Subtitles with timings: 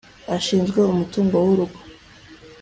[0.35, 1.79] ashinzwe umutungo wurugo.